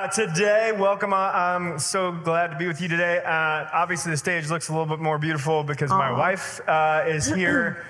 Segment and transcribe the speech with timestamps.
[0.00, 1.12] Uh, today, welcome.
[1.12, 3.18] Uh, I'm so glad to be with you today.
[3.18, 7.26] Uh, obviously, the stage looks a little bit more beautiful because my wife uh, is
[7.34, 7.84] here.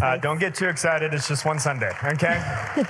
[0.00, 2.42] Uh, don't get too excited, it's just one Sunday, okay?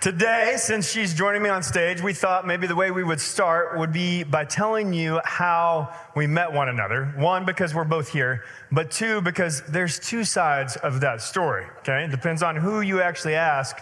[0.00, 3.78] Today, since she's joining me on stage, we thought maybe the way we would start
[3.78, 7.12] would be by telling you how we met one another.
[7.18, 12.04] One, because we're both here, but two, because there's two sides of that story, okay?
[12.04, 13.76] It depends on who you actually ask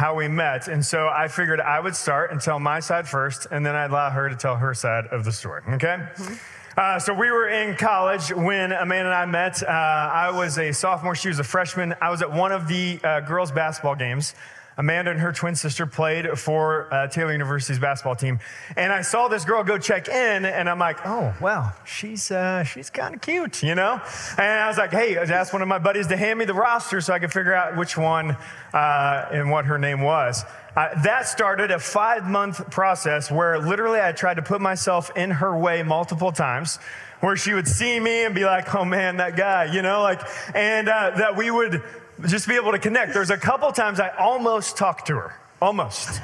[0.00, 0.66] how we met.
[0.66, 3.90] And so I figured I would start and tell my side first, and then I'd
[3.90, 5.98] allow her to tell her side of the story, okay?
[6.74, 9.62] Uh, so we were in college when Amanda and I met.
[9.62, 11.94] Uh, I was a sophomore, she was a freshman.
[12.00, 14.34] I was at one of the uh, girls' basketball games.
[14.80, 18.38] Amanda and her twin sister played for uh, Taylor University's basketball team,
[18.78, 22.64] and I saw this girl go check in, and I'm like, "Oh, wow, she's uh,
[22.64, 24.00] she's kind of cute, you know."
[24.38, 26.54] And I was like, "Hey," I asked one of my buddies to hand me the
[26.54, 28.38] roster so I could figure out which one
[28.72, 30.46] uh, and what her name was.
[30.74, 35.30] Uh, that started a five month process where literally I tried to put myself in
[35.30, 36.78] her way multiple times
[37.20, 40.22] where she would see me and be like, oh man, that guy, you know, like,
[40.54, 41.82] and uh, that we would
[42.26, 43.14] just be able to connect.
[43.14, 45.34] There's a couple times I almost talked to her.
[45.60, 46.22] Almost.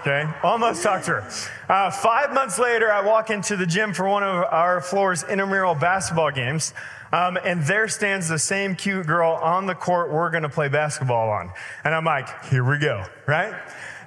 [0.00, 1.30] Okay, almost talked to her.
[1.68, 5.76] Uh, five months later, I walk into the gym for one of our floor's intramural
[5.76, 6.74] basketball games,
[7.12, 10.68] um, and there stands the same cute girl on the court we're going to play
[10.68, 11.52] basketball on.
[11.84, 13.54] And I'm like, here we go, right?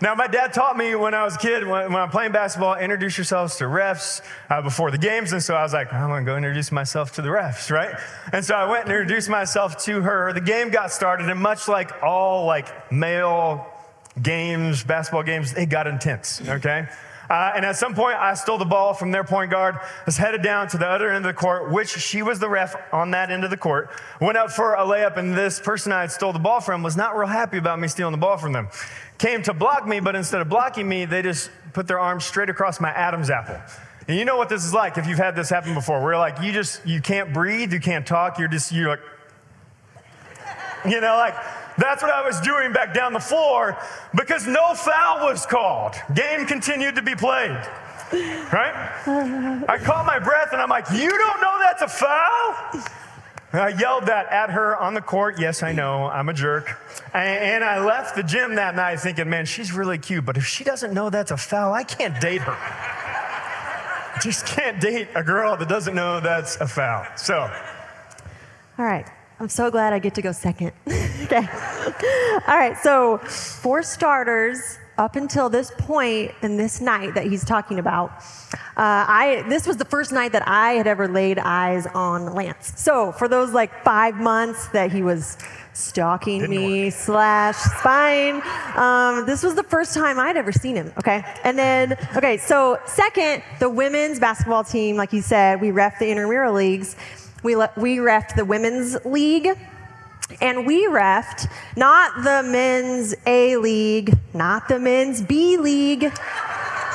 [0.01, 2.75] Now, my dad taught me when I was a kid, when, when I'm playing basketball,
[2.75, 5.31] introduce yourselves to refs uh, before the games.
[5.31, 7.95] And so I was like, I'm going to go introduce myself to the refs, right?
[8.33, 10.33] And so I went and introduced myself to her.
[10.33, 13.71] The game got started, and much like all like male
[14.21, 16.87] games, basketball games, it got intense, okay?
[17.29, 20.43] Uh, and at some point, I stole the ball from their point guard, was headed
[20.43, 23.31] down to the other end of the court, which she was the ref on that
[23.31, 23.89] end of the court.
[24.21, 26.95] Went up for a layup, and this person I had stole the ball from was
[26.95, 28.69] not real happy about me stealing the ball from them.
[29.17, 32.49] Came to block me, but instead of blocking me, they just put their arms straight
[32.49, 33.59] across my Adam's apple.
[34.07, 36.39] And you know what this is like if you've had this happen before, where like
[36.41, 38.99] you just, you can't breathe, you can't talk, you're just, you're like,
[40.85, 41.33] you know, like
[41.77, 43.77] that's what I was doing back down the floor
[44.15, 45.95] because no foul was called.
[46.13, 47.57] Game continued to be played.
[48.11, 48.73] Right?
[49.67, 52.83] I caught my breath and I'm like, You don't know that's a foul?
[53.51, 55.39] And I yelled that at her on the court.
[55.39, 56.77] Yes, I know, I'm a jerk.
[57.13, 60.45] And, and I left the gym that night thinking, Man, she's really cute, but if
[60.45, 62.57] she doesn't know that's a foul, I can't date her.
[64.21, 67.05] Just can't date a girl that doesn't know that's a foul.
[67.17, 67.39] So,
[68.77, 69.05] All right.
[69.39, 70.71] I'm so glad I get to go second.
[70.87, 71.47] okay.
[72.47, 72.77] All right.
[72.81, 78.11] So, for starters, up until this point in this night that he's talking about,
[78.77, 82.73] uh, I this was the first night that I had ever laid eyes on Lance.
[82.77, 85.37] So, for those like five months that he was
[85.73, 88.41] stalking Didn't me slash spying,
[88.75, 90.93] um, this was the first time I'd ever seen him.
[90.97, 92.37] Okay, and then okay.
[92.37, 96.95] So, second, the women's basketball team, like you said, we ref the intramural leagues.
[97.45, 99.47] We, le- we refed the women's league,
[100.41, 101.47] and we refed
[101.77, 106.11] not the men's A league, not the men's B league.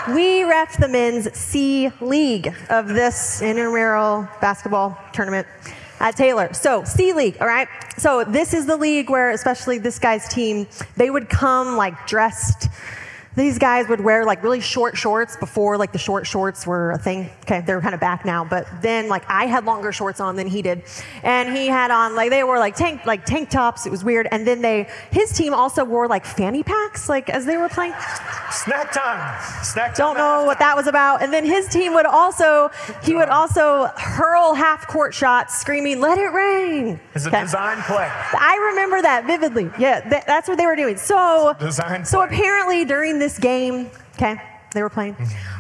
[0.09, 5.47] We refed the men's C league of this intramural basketball tournament
[6.01, 6.53] at Taylor.
[6.53, 7.69] So, C League, all right?
[7.97, 10.67] So, this is the league where, especially this guy's team,
[10.97, 12.69] they would come like dressed.
[13.37, 16.99] These guys would wear like really short shorts before like the short shorts were a
[16.99, 17.31] thing.
[17.43, 20.49] Okay, they're kind of back now, but then like I had longer shorts on than
[20.49, 20.83] he did,
[21.23, 23.87] and he had on like they wore like tank like tank tops.
[23.87, 27.47] It was weird, and then they his team also wore like fanny packs like as
[27.47, 27.95] they were playing.
[28.51, 29.41] snack time.
[29.63, 30.15] Snack time.
[30.15, 31.23] Don't know what that was about.
[31.23, 32.69] And then his team would also
[33.05, 37.43] he would also hurl half court shots, screaming "Let it rain!" It's a Okay.
[37.43, 38.09] design play.
[38.11, 39.71] I remember that vividly.
[39.79, 40.97] Yeah, that, that's what they were doing.
[40.97, 42.27] So, Design so play.
[42.37, 44.37] apparently during this game, okay,
[44.75, 45.17] they were playing.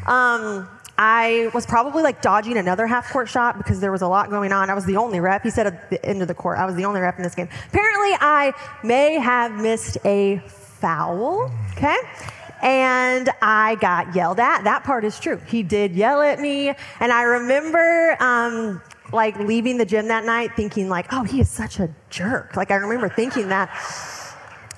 [0.06, 0.68] Um,
[1.02, 4.52] I was probably like dodging another half court shot because there was a lot going
[4.52, 4.68] on.
[4.68, 5.42] I was the only rep.
[5.42, 7.34] He said at the end of the court, I was the only rep in this
[7.34, 7.48] game.
[7.68, 8.52] Apparently, I
[8.84, 11.50] may have missed a foul.
[11.72, 11.96] Okay.
[12.62, 14.64] And I got yelled at.
[14.64, 15.40] That part is true.
[15.46, 16.74] He did yell at me.
[17.00, 21.48] And I remember um, like leaving the gym that night thinking like, oh, he is
[21.48, 22.56] such a jerk.
[22.56, 23.70] Like I remember thinking that.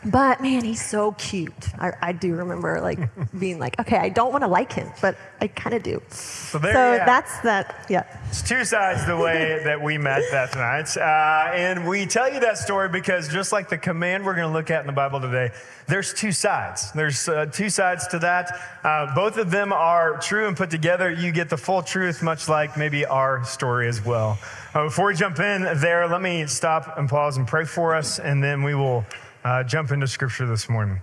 [0.05, 1.53] But man, he's so cute.
[1.79, 2.99] I, I do remember like
[3.39, 6.03] being like, okay, I don't want to like him, but I kind of do.
[6.09, 7.07] So there so it.
[7.07, 7.87] that's that.
[7.89, 8.05] Yeah.
[8.29, 10.97] It's two sides the way that we met that night.
[10.97, 14.53] Uh, and we tell you that story because just like the command we're going to
[14.53, 15.51] look at in the Bible today,
[15.87, 16.91] there's two sides.
[16.93, 18.59] There's uh, two sides to that.
[18.83, 21.11] Uh, both of them are true and put together.
[21.11, 24.39] You get the full truth, much like maybe our story as well.
[24.75, 28.19] Uh, before we jump in there, let me stop and pause and pray for us,
[28.19, 29.05] and then we will
[29.45, 31.01] uh, jump into scripture this morning.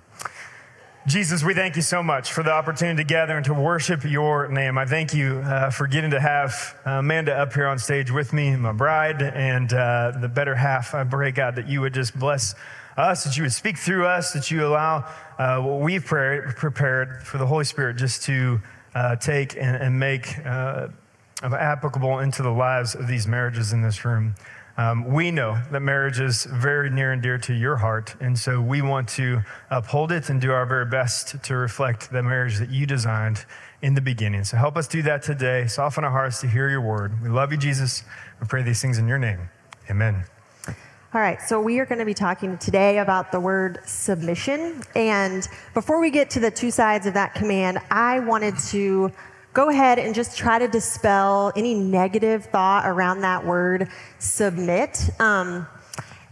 [1.08, 4.48] Jesus, we thank you so much for the opportunity to gather and to worship your
[4.48, 4.78] name.
[4.78, 8.56] I thank you uh, for getting to have Amanda up here on stage with me,
[8.56, 10.94] my bride, and uh, the better half.
[10.94, 12.54] I pray, God, that you would just bless
[12.98, 17.24] us, that you would speak through us, that you allow uh, what we've prepared, prepared
[17.24, 18.60] for the Holy Spirit just to
[18.94, 20.90] uh, take and, and make uh,
[21.42, 24.36] applicable into the lives of these marriages in this room.
[24.80, 28.62] Um, we know that marriage is very near and dear to your heart, and so
[28.62, 32.70] we want to uphold it and do our very best to reflect the marriage that
[32.70, 33.44] you designed
[33.82, 34.46] in the beginning.
[34.46, 35.68] So help us do that today.
[35.68, 37.12] Soften our hearts to hear your word.
[37.22, 38.06] We love you, Jesus.
[38.40, 39.50] We pray these things in your name.
[39.90, 40.24] Amen.
[41.14, 44.82] All right, so we are going to be talking today about the word submission.
[44.96, 49.12] And before we get to the two sides of that command, I wanted to
[49.54, 55.10] go ahead and just try to dispel any negative thought around that word submit.
[55.20, 55.68] Um,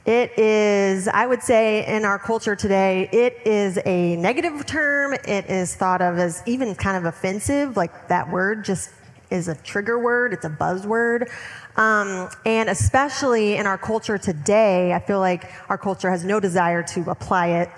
[0.05, 5.13] it is, I would say, in our culture today, it is a negative term.
[5.13, 8.91] It is thought of as even kind of offensive, like that word just
[9.29, 11.29] is a trigger word, it's a buzzword.
[11.75, 16.83] Um, and especially in our culture today, I feel like our culture has no desire
[16.83, 17.69] to apply it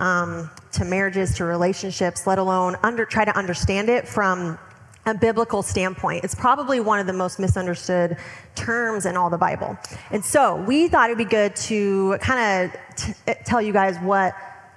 [0.00, 4.58] um, to marriages, to relationships, let alone under, try to understand it from
[5.06, 6.24] a biblical standpoint.
[6.24, 8.16] It's probably one of the most misunderstood
[8.56, 9.78] terms in all the Bible.
[10.10, 14.34] And so we thought it'd be good to kind of tell you guys what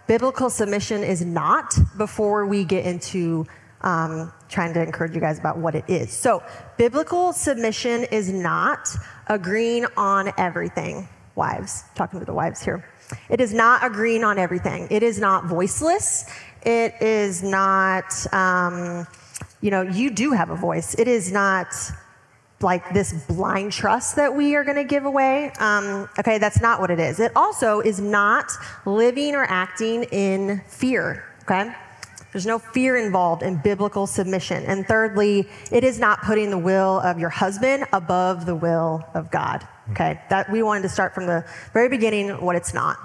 [0.07, 3.45] biblical submission is not before we get into
[3.81, 6.11] um, trying to encourage you guys about what it is.
[6.11, 6.43] So,
[6.77, 8.89] biblical submission is not
[9.27, 11.07] agreeing on everything.
[11.35, 12.85] Wives, talking to the wives here.
[13.29, 14.87] It is not agreeing on everything.
[14.91, 16.25] It is not voiceless.
[16.63, 18.13] It is not.
[18.33, 19.07] Um,
[19.61, 20.95] you know, you do have a voice.
[20.97, 21.67] It is not
[22.61, 25.51] like this blind trust that we are going to give away.
[25.59, 27.19] Um, okay, that's not what it is.
[27.19, 28.51] It also is not
[28.85, 31.23] living or acting in fear.
[31.43, 31.73] Okay?
[32.31, 34.63] There's no fear involved in biblical submission.
[34.65, 39.31] And thirdly, it is not putting the will of your husband above the will of
[39.31, 39.67] God.
[39.91, 40.21] Okay?
[40.29, 42.97] That we wanted to start from the very beginning what it's not.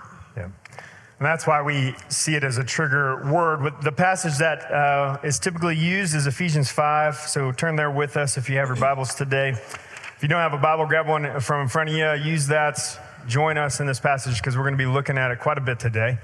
[1.18, 3.72] And that's why we see it as a trigger word.
[3.82, 7.14] The passage that uh, is typically used is Ephesians 5.
[7.14, 9.50] So turn there with us if you have your Bibles today.
[9.50, 12.12] If you don't have a Bible, grab one from in front of you.
[12.14, 12.80] Use that.
[13.28, 15.60] Join us in this passage because we're going to be looking at it quite a
[15.60, 16.18] bit today.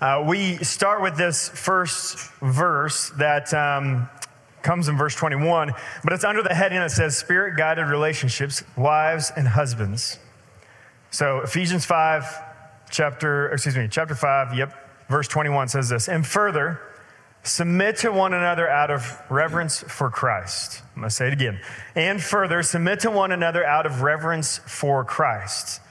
[0.00, 4.06] Uh, we start with this first verse that um,
[4.62, 5.72] comes in verse 21,
[6.04, 10.18] but it's under the heading that says Spirit guided relationships, wives and husbands.
[11.10, 12.45] So Ephesians 5,
[12.96, 14.72] chapter, excuse me, chapter 5, yep,
[15.10, 16.08] verse 21 says this.
[16.08, 16.80] And further,
[17.42, 20.82] submit to one another out of reverence for Christ.
[20.94, 21.60] I'm going to say it again.
[21.94, 25.82] And further, submit to one another out of reverence for Christ.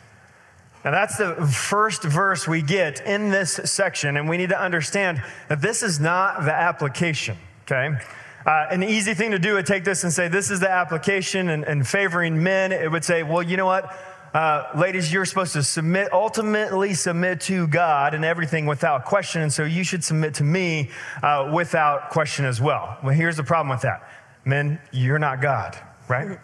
[0.83, 5.21] Now, that's the first verse we get in this section, and we need to understand
[5.47, 7.99] that this is not the application, okay?
[8.47, 11.49] Uh, an easy thing to do would take this and say, This is the application,
[11.49, 13.95] and, and favoring men, it would say, Well, you know what?
[14.35, 19.41] Uh, ladies, you're supposed to submit, ultimately submit to God and everything without question.
[19.41, 20.89] And so you should submit to me
[21.23, 22.97] uh, without question as well.
[23.01, 24.09] Well, here's the problem with that
[24.43, 25.79] men, you're not God,
[26.09, 26.37] right?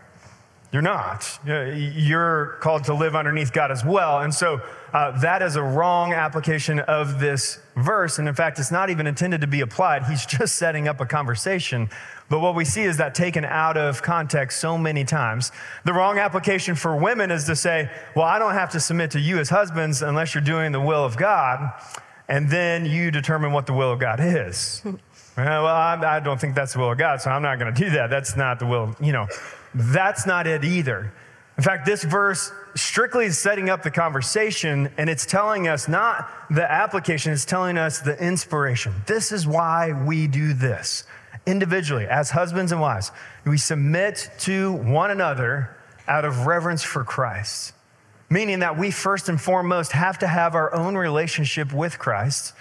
[0.71, 1.39] You're not.
[1.45, 4.19] You're called to live underneath God as well.
[4.19, 4.61] And so
[4.93, 8.19] uh, that is a wrong application of this verse.
[8.19, 10.05] And in fact, it's not even intended to be applied.
[10.05, 11.89] He's just setting up a conversation.
[12.29, 15.51] But what we see is that taken out of context so many times.
[15.83, 19.19] The wrong application for women is to say, well, I don't have to submit to
[19.19, 21.73] you as husbands unless you're doing the will of God.
[22.29, 24.81] And then you determine what the will of God is.
[25.37, 27.89] well, I, don't think that's the will of God, so I'm not going to do
[27.89, 28.09] that.
[28.09, 29.27] That's not the will, you know.
[29.73, 31.13] That's not it either.
[31.57, 36.29] In fact, this verse strictly is setting up the conversation and it's telling us not
[36.49, 38.93] the application, it's telling us the inspiration.
[39.05, 41.03] This is why we do this
[41.45, 43.11] individually as husbands and wives.
[43.45, 45.75] We submit to one another
[46.07, 47.73] out of reverence for Christ,
[48.29, 52.53] meaning that we first and foremost have to have our own relationship with Christ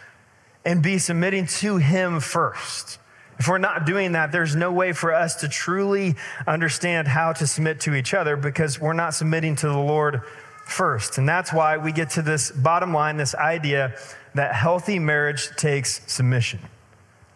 [0.64, 2.98] and be submitting to Him first.
[3.40, 6.14] If we're not doing that, there's no way for us to truly
[6.46, 10.20] understand how to submit to each other because we're not submitting to the Lord
[10.66, 11.16] first.
[11.16, 13.96] And that's why we get to this bottom line this idea
[14.34, 16.60] that healthy marriage takes submission.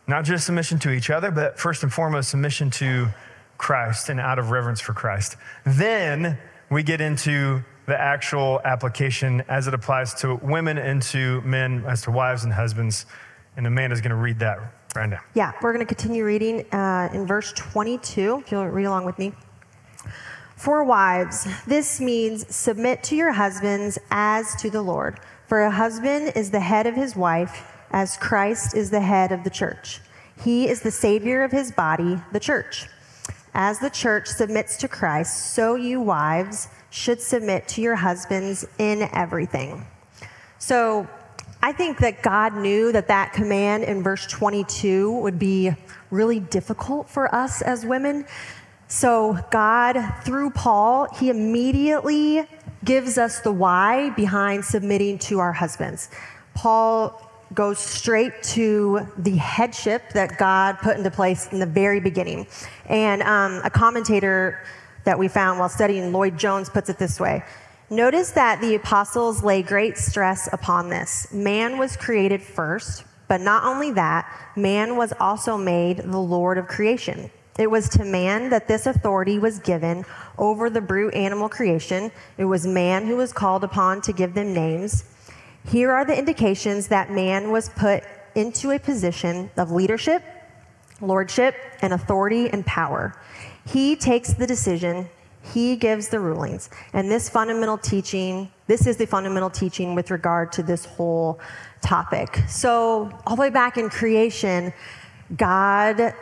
[0.06, 3.08] Not just submission to each other, but first and foremost, submission to
[3.56, 5.38] Christ and out of reverence for Christ.
[5.64, 6.36] Then
[6.68, 12.02] we get into the actual application as it applies to women and to men, as
[12.02, 13.06] to wives and husbands.
[13.56, 15.20] And Amanda's going to read that Brenda.
[15.34, 19.18] Yeah, we're going to continue reading uh, in verse 22, if you'll read along with
[19.18, 19.32] me.
[20.56, 25.18] For wives, this means submit to your husbands as to the Lord.
[25.48, 29.42] For a husband is the head of his wife, as Christ is the head of
[29.42, 30.00] the church.
[30.42, 32.86] He is the Savior of his body, the church.
[33.52, 39.08] As the church submits to Christ, so you wives should submit to your husbands in
[39.12, 39.86] everything.
[40.58, 41.08] So
[41.64, 45.74] I think that God knew that that command in verse 22 would be
[46.10, 48.26] really difficult for us as women.
[48.88, 52.46] So God, through Paul, he immediately
[52.84, 56.10] gives us the why behind submitting to our husbands.
[56.52, 62.46] Paul goes straight to the headship that God put into place in the very beginning.
[62.90, 64.62] And um, a commentator
[65.04, 67.42] that we found while studying, Lloyd Jones, puts it this way
[67.90, 71.30] Notice that the apostles lay great stress upon this.
[71.32, 74.26] Man was created first, but not only that,
[74.56, 77.30] man was also made the Lord of creation.
[77.58, 80.04] It was to man that this authority was given
[80.38, 82.10] over the brute animal creation.
[82.38, 85.04] It was man who was called upon to give them names.
[85.68, 88.02] Here are the indications that man was put
[88.34, 90.22] into a position of leadership,
[91.00, 93.14] lordship, and authority and power.
[93.66, 95.08] He takes the decision,
[95.52, 96.70] he gives the rulings.
[96.92, 101.38] And this fundamental teaching, this is the fundamental teaching with regard to this whole
[101.82, 102.38] topic.
[102.48, 104.72] So, all the way back in creation,
[105.36, 106.14] God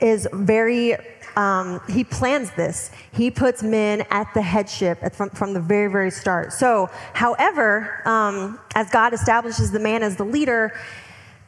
[0.00, 0.96] is very
[1.36, 2.90] um, he plans this.
[3.12, 6.52] He puts men at the headship from, from the very, very start.
[6.52, 10.76] So, however, um, as God establishes the man as the leader,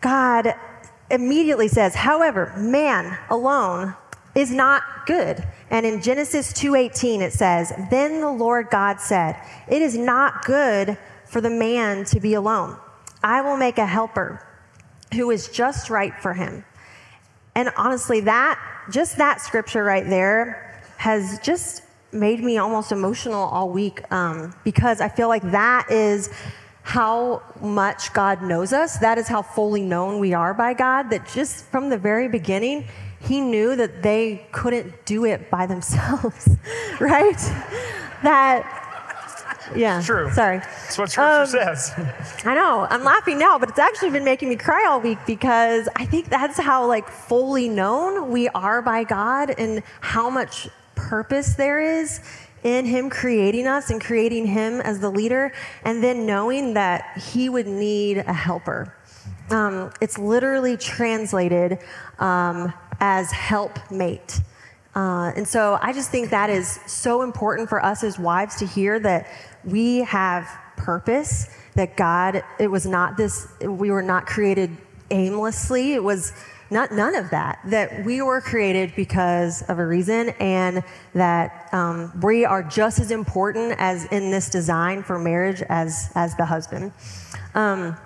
[0.01, 0.55] God
[1.11, 3.97] immediately says, however, man alone
[4.35, 5.45] is not good.
[5.71, 9.37] And in Genesis 2:18 it says, "Then the Lord God said,
[9.69, 10.97] it is not good
[11.27, 12.77] for the man to be alone.
[13.23, 14.43] I will make a helper
[15.15, 16.65] who is just right for him."
[17.55, 18.59] And honestly, that
[18.91, 21.83] just that scripture right there has just
[22.13, 26.31] made me almost emotional all week um, because I feel like that is
[26.83, 28.99] how much God knows us.
[28.99, 31.11] That is how fully known we are by God.
[31.11, 32.87] That just from the very beginning,
[33.21, 36.49] He knew that they couldn't do it by themselves,
[37.01, 37.39] right?
[38.23, 38.81] that
[39.77, 40.03] yeah.
[40.03, 40.31] True.
[40.33, 40.59] Sorry.
[40.59, 41.93] That's what Scripture um, says.
[42.45, 42.87] I know.
[42.91, 46.29] I'm laughing now, but it's actually been making me cry all week because I think
[46.29, 52.21] that's how like fully known we are by God and how much purpose there is
[52.63, 55.53] in him creating us and creating him as the leader
[55.85, 58.95] and then knowing that he would need a helper.
[59.51, 61.79] Um, it's literally translated
[62.19, 64.41] um, as helpmate.
[64.95, 68.67] Uh, and so I just think that is so important for us as wives to
[68.67, 69.29] hear that
[69.65, 74.77] we have purpose, that God, it was not this, we were not created
[75.11, 75.93] aimlessly.
[75.93, 76.33] It was
[76.71, 77.59] not none of that.
[77.67, 83.11] That we were created because of a reason, and that um, we are just as
[83.11, 86.93] important as in this design for marriage as as the husband.
[87.55, 87.97] Um,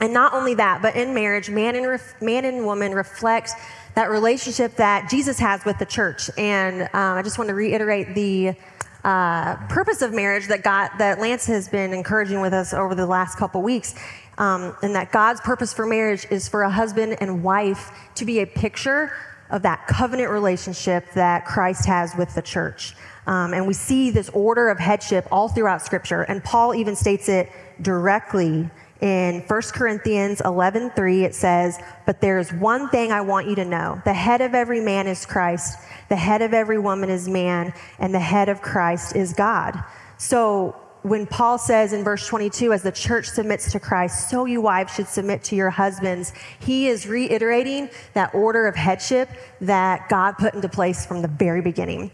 [0.00, 3.50] and not only that, but in marriage, man and ref, man and woman reflect
[3.98, 6.30] that relationship that Jesus has with the church.
[6.38, 8.54] And um, I just want to reiterate the
[9.02, 13.06] uh, purpose of marriage that God, that Lance has been encouraging with us over the
[13.06, 13.96] last couple weeks,
[14.38, 18.38] um, and that God's purpose for marriage is for a husband and wife to be
[18.38, 19.10] a picture
[19.50, 22.94] of that covenant relationship that Christ has with the church.
[23.26, 27.28] Um, and we see this order of headship all throughout Scripture, and Paul even states
[27.28, 27.50] it
[27.82, 33.64] directly in 1 Corinthians 11:3 it says, "But there's one thing I want you to
[33.64, 34.00] know.
[34.04, 35.78] The head of every man is Christ,
[36.08, 39.82] the head of every woman is man, and the head of Christ is God."
[40.16, 44.60] So when Paul says in verse 22, as the church submits to Christ, so you
[44.60, 49.28] wives should submit to your husbands, he is reiterating that order of headship
[49.60, 52.10] that God put into place from the very beginning.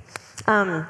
[0.47, 0.87] Um,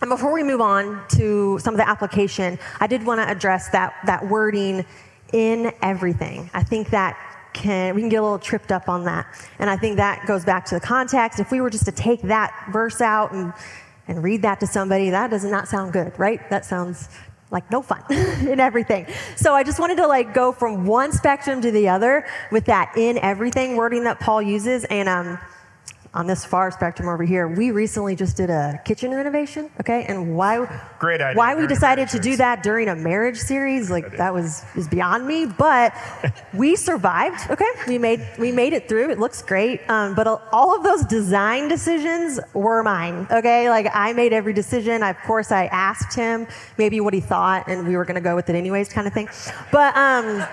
[0.00, 3.68] and before we move on to some of the application, I did want to address
[3.70, 4.84] that, that wording
[5.32, 6.50] in everything.
[6.54, 7.18] I think that
[7.52, 9.26] can, we can get a little tripped up on that.
[9.58, 11.40] And I think that goes back to the context.
[11.40, 13.52] If we were just to take that verse out and,
[14.08, 16.48] and read that to somebody, that does not sound good, right?
[16.50, 17.08] That sounds
[17.50, 19.06] like no fun in everything.
[19.36, 22.92] So I just wanted to like go from one spectrum to the other with that
[22.96, 24.84] in everything wording that Paul uses.
[24.84, 25.38] And um,
[26.14, 30.04] on this far spectrum over here, we recently just did a kitchen renovation, okay?
[30.08, 30.66] And why
[31.00, 31.36] Great idea.
[31.36, 35.26] why we decided to do that during a marriage series, like that was is beyond
[35.26, 35.92] me, but
[36.54, 37.66] we survived, okay?
[37.88, 39.10] We made we made it through.
[39.10, 39.80] It looks great.
[39.90, 43.68] Um, but all of those design decisions were mine, okay?
[43.68, 45.02] Like I made every decision.
[45.02, 46.46] of course I asked him
[46.78, 49.12] maybe what he thought and we were going to go with it anyways kind of
[49.12, 49.28] thing.
[49.72, 50.46] But um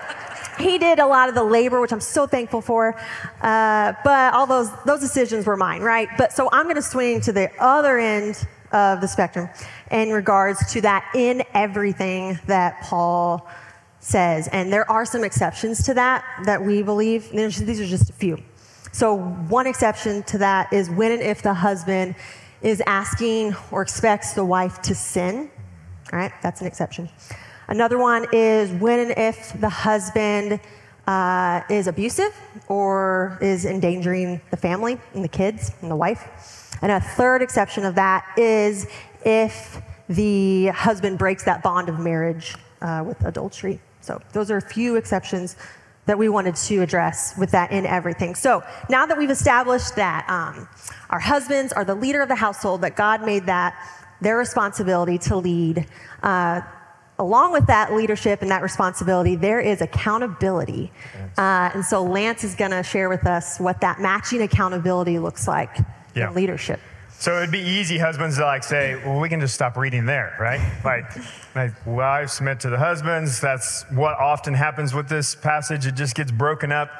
[0.58, 2.94] he did a lot of the labor, which I'm so thankful for.
[3.40, 6.08] Uh, but all those those decisions were mine, right?
[6.18, 9.48] But so I'm going to swing to the other end of the spectrum
[9.90, 13.46] in regards to that in everything that Paul
[14.00, 17.30] says, and there are some exceptions to that that we believe.
[17.30, 18.42] These are just a few.
[18.92, 22.14] So, one exception to that is when and if the husband
[22.60, 25.50] is asking or expects the wife to sin.
[26.12, 27.08] All right, that's an exception.
[27.68, 30.60] Another one is when and if the husband
[31.06, 32.34] uh, is abusive
[32.68, 36.76] or is endangering the family and the kids and the wife.
[36.82, 38.86] And a third exception of that is
[39.24, 43.80] if the husband breaks that bond of marriage uh, with adultery.
[44.00, 45.56] So, those are a few exceptions
[46.06, 48.34] that we wanted to address with that in everything.
[48.34, 50.68] So, now that we've established that um,
[51.10, 53.76] our husbands are the leader of the household, that God made that
[54.20, 55.86] their responsibility to lead,
[56.22, 56.62] uh,
[57.18, 60.90] along with that leadership and that responsibility, there is accountability.
[61.38, 65.46] Uh, and so, Lance is going to share with us what that matching accountability looks
[65.46, 65.78] like
[66.14, 66.28] yeah.
[66.28, 66.80] in leadership.
[67.22, 70.36] So it'd be easy, husbands, to like say, well, we can just stop reading there,
[70.40, 70.60] right?
[70.84, 71.04] Like,
[71.54, 73.40] like wives submit to the husbands.
[73.40, 75.86] That's what often happens with this passage.
[75.86, 76.90] It just gets broken up,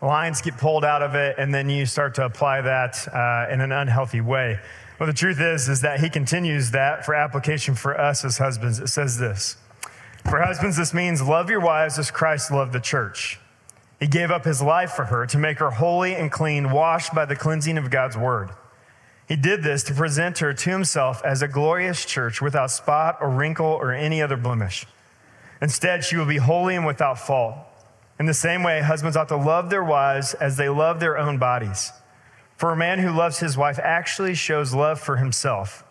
[0.00, 3.60] lines get pulled out of it, and then you start to apply that uh, in
[3.60, 4.58] an unhealthy way.
[4.98, 8.78] Well, the truth is, is that he continues that for application for us as husbands.
[8.78, 9.56] It says this
[10.24, 13.38] For husbands, this means love your wives as Christ loved the church.
[14.00, 17.24] He gave up his life for her to make her holy and clean, washed by
[17.24, 18.50] the cleansing of God's word.
[19.28, 23.28] He did this to present her to himself as a glorious church without spot or
[23.28, 24.86] wrinkle or any other blemish.
[25.60, 27.56] Instead, she will be holy and without fault.
[28.18, 31.38] In the same way, husbands ought to love their wives as they love their own
[31.38, 31.92] bodies.
[32.56, 35.84] For a man who loves his wife actually shows love for himself.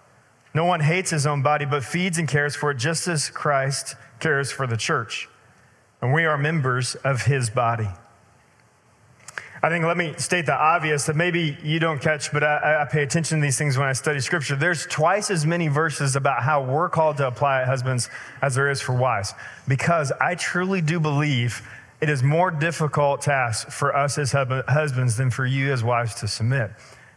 [0.54, 3.96] No one hates his own body, but feeds and cares for it just as Christ
[4.20, 5.30] cares for the church.
[6.02, 7.90] And we are members of his body.
[9.62, 12.86] I think let me state the obvious that maybe you don't catch, but I, I,
[12.86, 14.56] pay attention to these things when I study scripture.
[14.56, 18.08] There's twice as many verses about how we're called to apply it, husbands,
[18.44, 19.34] as there is for wives.
[19.68, 21.68] Because I truly do believe
[22.06, 26.28] it is more difficult task for us as husbands than for you as wives to
[26.28, 26.70] submit.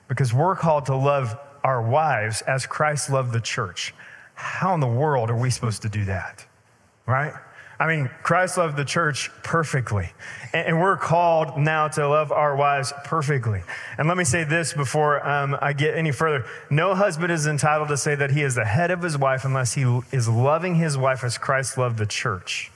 [0.09, 3.93] Because we're called to love our wives as Christ loved the church.
[4.33, 6.47] How in the world are we supposed to do that?
[7.05, 7.35] Right?
[7.79, 10.11] I mean, Christ loved the church perfectly.
[10.55, 13.61] And we're called now to love our wives perfectly.
[13.99, 16.47] And let me say this before um, I get any further.
[16.71, 19.75] No husband is entitled to say that he is the head of his wife unless
[19.75, 22.71] he is loving his wife as Christ loved the church.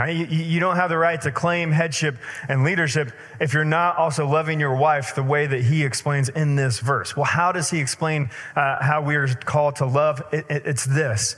[0.00, 0.16] Right?
[0.16, 2.16] You, you don't have the right to claim headship
[2.48, 6.56] and leadership if you're not also loving your wife the way that he explains in
[6.56, 7.14] this verse.
[7.14, 10.22] Well, how does he explain uh, how we are called to love?
[10.32, 11.36] It, it, it's this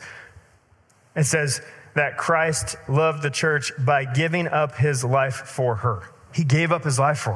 [1.16, 1.60] it says,
[1.94, 6.08] that Christ loved the church by giving up his life for her.
[6.32, 7.34] He gave up his life for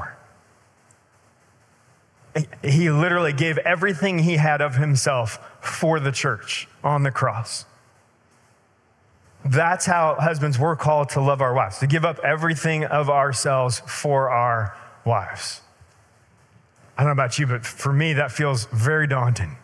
[2.34, 2.44] her.
[2.62, 7.64] He literally gave everything he had of himself for the church on the cross.
[9.48, 13.80] That's how husbands were called to love our wives, to give up everything of ourselves
[13.86, 15.60] for our wives.
[16.96, 19.56] I don't know about you, but for me, that feels very daunting,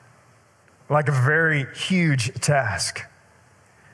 [0.89, 3.03] like a very huge task.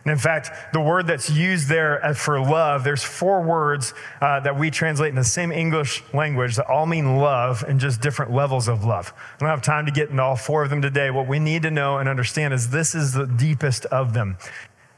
[0.04, 4.58] And in fact, the word that's used there for love, there's four words uh, that
[4.58, 8.68] we translate in the same English language that all mean love and just different levels
[8.68, 9.12] of love.
[9.36, 11.10] I don't have time to get into all four of them today.
[11.10, 14.38] What we need to know and understand is this is the deepest of them.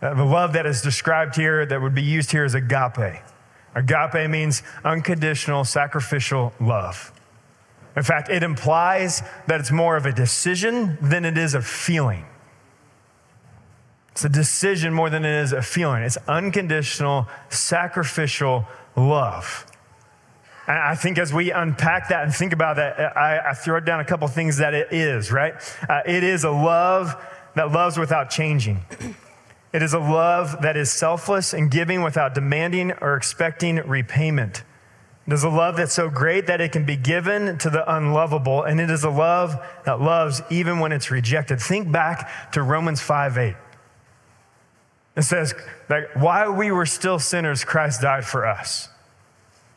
[0.01, 3.23] The love that is described here, that would be used here, is agape.
[3.75, 7.13] Agape means unconditional, sacrificial love.
[7.97, 12.25] In fact, it implies that it's more of a decision than it is a feeling.
[14.13, 16.03] It's a decision more than it is a feeling.
[16.03, 19.67] It's unconditional, sacrificial love.
[20.67, 24.01] And I think as we unpack that and think about that, I, I throw down
[24.01, 25.55] a couple things that it is, right?
[25.89, 27.17] Uh, it is a love
[27.55, 28.85] that loves without changing.
[29.73, 34.65] It is a love that is selfless and giving without demanding or expecting repayment.
[35.27, 38.65] It is a love that's so great that it can be given to the unlovable,
[38.65, 41.61] and it is a love that loves even when it's rejected.
[41.61, 43.57] Think back to Romans 5 8.
[45.17, 45.55] It says
[45.89, 48.89] that while we were still sinners, Christ died for us.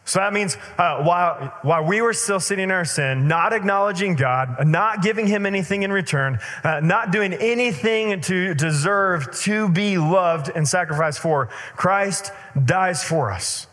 [0.06, 4.16] So that means uh, while, while we were still sitting in our sin, not acknowledging
[4.16, 9.98] God, not giving Him anything in return, uh, not doing anything to deserve to be
[9.98, 12.32] loved and sacrificed for, Christ
[12.66, 13.68] dies for us.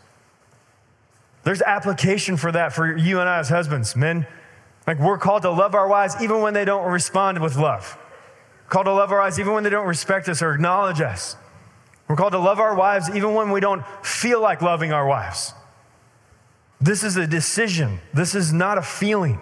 [1.43, 4.25] There's application for that for you and I as husbands, men.
[4.87, 7.97] Like we're called to love our wives even when they don't respond with love.
[8.69, 11.35] Called to love our wives even when they don't respect us or acknowledge us.
[12.07, 15.53] We're called to love our wives even when we don't feel like loving our wives.
[16.81, 19.39] This is a decision, this is not a feeling.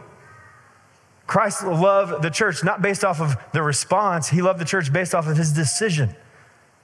[1.26, 5.16] Christ loved the church not based off of the response, he loved the church based
[5.16, 6.16] off of his decision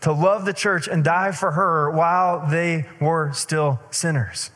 [0.02, 4.52] to love the church and die for her while they were still sinners.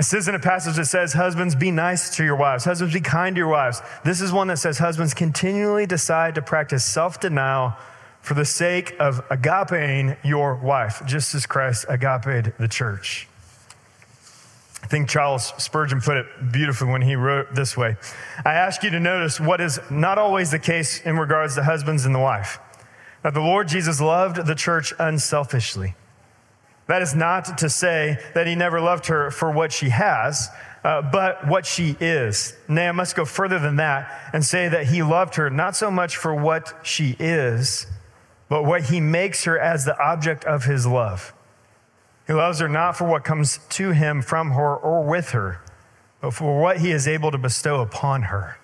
[0.00, 2.64] Says in a passage that says, Husbands, be nice to your wives.
[2.64, 3.80] Husbands, be kind to your wives.
[4.04, 7.74] This is one that says, Husbands, continually decide to practice self denial
[8.20, 13.28] for the sake of agapeing your wife, just as Christ agape the church.
[14.84, 17.96] I think Charles Spurgeon put it beautifully when he wrote this way
[18.44, 22.04] I ask you to notice what is not always the case in regards to husbands
[22.04, 22.58] and the wife.
[23.22, 25.94] That the Lord Jesus loved the church unselfishly.
[26.86, 30.50] That is not to say that he never loved her for what she has,
[30.84, 32.54] uh, but what she is.
[32.68, 35.90] Nay, I must go further than that and say that he loved her not so
[35.90, 37.86] much for what she is,
[38.50, 41.32] but what he makes her as the object of his love.
[42.26, 45.60] He loves her not for what comes to him from her or with her,
[46.20, 48.58] but for what he is able to bestow upon her.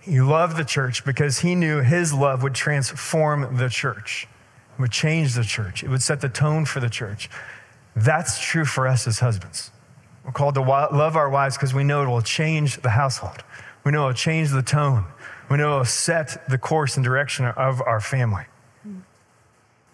[0.00, 4.28] He loved the church because he knew his love would transform the church,
[4.78, 7.28] would change the church, it would set the tone for the church.
[7.96, 9.70] That's true for us as husbands.
[10.24, 13.42] We're called to love our wives because we know it will change the household.
[13.84, 15.04] We know it will change the tone.
[15.50, 18.44] We know it will set the course and direction of our family.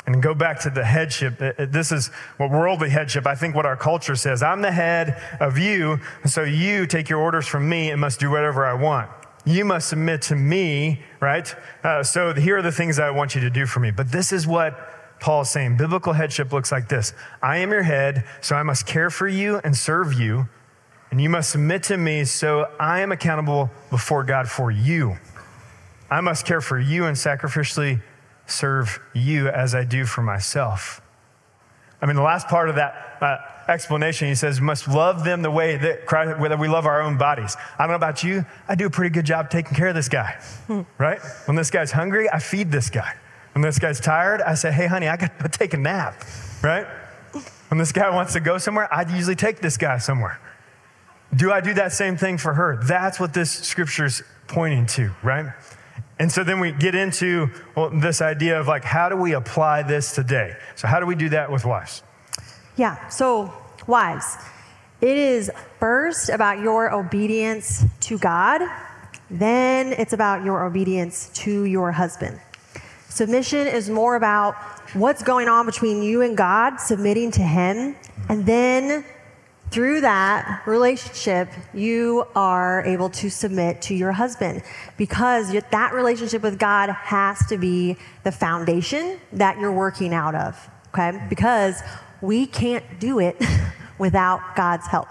[0.06, 1.38] And go back to the headship.
[1.70, 4.42] This is what worldly headship, I think what our culture says.
[4.42, 8.30] I'm the head of you, so you take your orders from me and must do
[8.30, 9.10] whatever I want.
[9.44, 11.54] You must submit to me, right?
[11.82, 13.90] Uh, so here are the things I want you to do for me.
[13.90, 14.78] But this is what
[15.20, 15.76] Paul is saying.
[15.76, 19.60] Biblical headship looks like this I am your head, so I must care for you
[19.62, 20.48] and serve you.
[21.10, 25.16] And you must submit to me, so I am accountable before God for you.
[26.10, 28.00] I must care for you and sacrificially
[28.50, 31.00] serve you as I do for myself.
[32.02, 33.36] I mean, the last part of that uh,
[33.70, 37.18] explanation, he says, must love them the way that, Christ, that we love our own
[37.18, 37.56] bodies.
[37.78, 40.08] I don't know about you, I do a pretty good job taking care of this
[40.08, 40.82] guy, hmm.
[40.98, 41.20] right?
[41.44, 43.14] When this guy's hungry, I feed this guy.
[43.52, 46.24] When this guy's tired, I say, hey, honey, I got to take a nap,
[46.62, 46.86] right?
[47.68, 50.40] When this guy wants to go somewhere, I usually take this guy somewhere.
[51.34, 52.80] Do I do that same thing for her?
[52.82, 55.46] That's what this scripture's pointing to, right?
[56.20, 59.83] And so then we get into well, this idea of like, how do we apply
[59.85, 60.54] this today?
[60.76, 62.02] So, how do we do that with wives?
[62.76, 63.50] Yeah, so
[63.87, 64.37] wives,
[65.00, 68.61] it is first about your obedience to God,
[69.30, 72.38] then it's about your obedience to your husband.
[73.09, 74.56] Submission is more about
[74.92, 77.96] what's going on between you and God, submitting to Him,
[78.28, 79.06] and then
[79.70, 84.62] through that relationship, you are able to submit to your husband
[84.96, 90.68] because that relationship with God has to be the foundation that you're working out of,
[90.88, 91.24] okay?
[91.28, 91.83] Because
[92.20, 93.40] we can't do it
[93.98, 95.09] without God's help.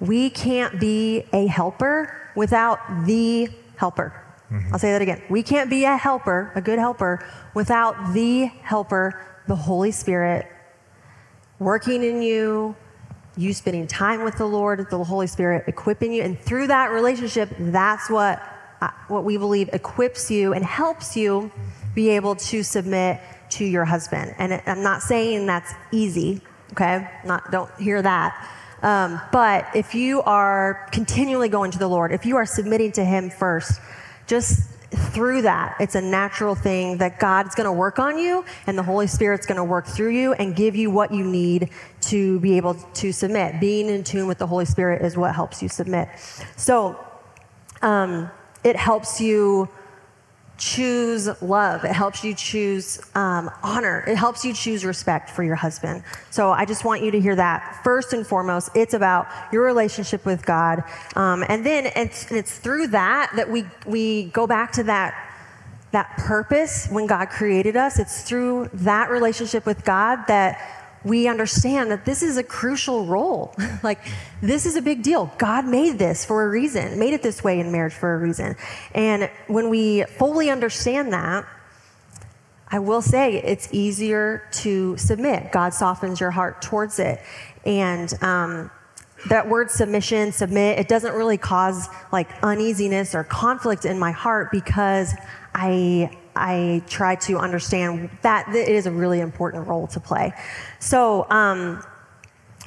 [0.00, 4.14] We can't be a helper without the helper.
[4.50, 4.72] Mm-hmm.
[4.72, 5.22] I'll say that again.
[5.28, 10.46] We can't be a helper, a good helper, without the helper, the Holy Spirit,
[11.58, 12.74] working in you,
[13.38, 16.22] you spending time with the Lord, the Holy Spirit equipping you.
[16.22, 18.42] And through that relationship, that's what,
[18.80, 21.50] uh, what we believe equips you and helps you
[21.94, 23.20] be able to submit
[23.50, 24.34] to your husband.
[24.38, 27.08] And I'm not saying that's easy, okay?
[27.24, 28.54] Not, don't hear that.
[28.82, 33.04] Um, but if you are continually going to the Lord, if you are submitting to
[33.04, 33.80] Him first,
[34.26, 38.78] just through that, it's a natural thing that God's going to work on you and
[38.78, 41.70] the Holy Spirit's going to work through you and give you what you need
[42.02, 43.60] to be able to submit.
[43.60, 46.08] Being in tune with the Holy Spirit is what helps you submit.
[46.56, 46.98] So,
[47.82, 48.30] um,
[48.64, 49.68] it helps you
[50.58, 51.84] choose love.
[51.84, 54.04] It helps you choose um, honor.
[54.06, 56.02] It helps you choose respect for your husband.
[56.30, 57.80] So I just want you to hear that.
[57.84, 60.82] First and foremost, it's about your relationship with God.
[61.16, 65.24] Um, and then it's, it's through that that we, we go back to that
[65.90, 67.98] that purpose when God created us.
[67.98, 73.54] It's through that relationship with God that we understand that this is a crucial role.
[73.82, 74.00] like,
[74.42, 75.32] this is a big deal.
[75.38, 78.56] God made this for a reason, made it this way in marriage for a reason.
[78.94, 81.46] And when we fully understand that,
[82.70, 85.52] I will say it's easier to submit.
[85.52, 87.22] God softens your heart towards it.
[87.64, 88.70] And um,
[89.28, 94.50] that word submission, submit, it doesn't really cause like uneasiness or conflict in my heart
[94.52, 95.14] because
[95.54, 100.32] I I try to understand that it is a really important role to play.
[100.78, 101.82] So, um,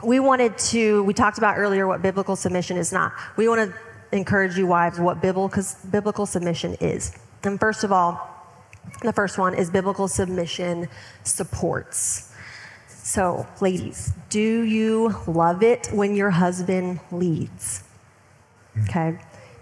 [0.04, 3.14] we wanted to, we talked about earlier what biblical submission is not.
[3.38, 7.16] We want to encourage you, wives, what biblical, biblical submission is.
[7.44, 8.28] And first of all,
[9.02, 10.88] the first one is biblical submission
[11.24, 12.34] supports.
[12.88, 17.84] So, ladies, do you love it when your husband leads?
[18.84, 19.20] Okay.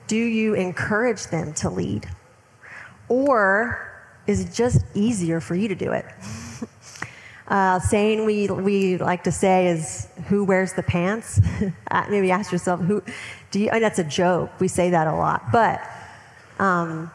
[0.07, 2.07] Do you encourage them to lead?
[3.07, 3.88] Or
[4.29, 6.05] is just easier for you to do it.
[7.49, 11.41] Uh, saying we, we like to say is who wears the pants
[11.89, 13.01] uh, maybe ask yourself who
[13.49, 15.81] do you and that's a joke we say that a lot but
[16.59, 17.09] um,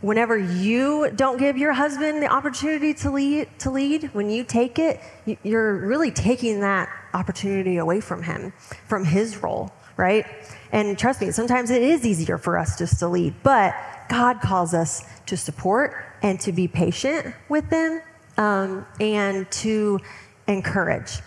[0.00, 4.78] whenever you don't give your husband the opportunity to lead, to lead when you take
[4.78, 5.00] it,
[5.42, 8.52] you're really taking that opportunity away from him,
[8.86, 10.26] from his role, right?
[10.72, 13.74] And trust me, sometimes it is easier for us just to lead, but
[14.08, 18.02] God calls us to support and to be patient with them
[18.38, 20.00] um, and to
[20.46, 21.18] encourage.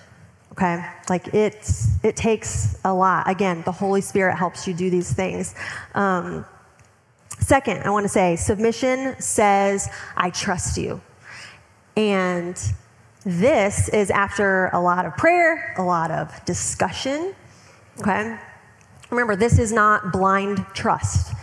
[0.54, 3.30] Okay, like it's it takes a lot.
[3.30, 5.56] Again, the Holy Spirit helps you do these things.
[5.96, 6.46] Um,
[7.40, 11.02] Second, I want to say submission says, I trust you.
[11.96, 12.62] And
[13.26, 17.34] this is after a lot of prayer, a lot of discussion.
[18.00, 18.38] Okay?
[19.10, 21.34] Remember, this is not blind trust.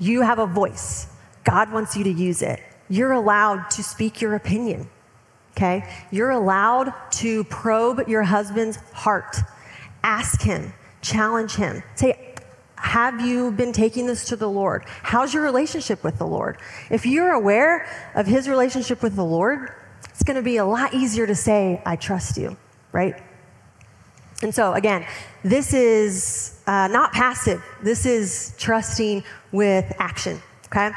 [0.00, 1.06] You have a voice,
[1.44, 2.60] God wants you to use it.
[2.88, 4.90] You're allowed to speak your opinion.
[5.52, 5.88] Okay?
[6.10, 9.36] You're allowed to probe your husband's heart.
[10.02, 11.82] Ask him, challenge him.
[11.94, 12.34] Say,
[12.76, 14.84] have you been taking this to the Lord?
[15.02, 16.56] How's your relationship with the Lord?
[16.90, 19.70] If you're aware of his relationship with the Lord,
[20.08, 22.56] it's going to be a lot easier to say, I trust you,
[22.90, 23.22] right?
[24.42, 25.06] And so, again,
[25.44, 29.22] this is uh, not passive, this is trusting
[29.52, 30.92] with action, okay?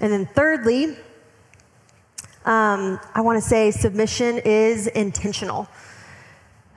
[0.00, 0.96] And then, thirdly,
[2.44, 5.68] um, I want to say submission is intentional.